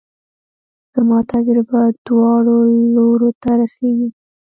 [0.93, 2.55] زما تجربه دواړو
[2.95, 4.09] لورو ته رسېږي.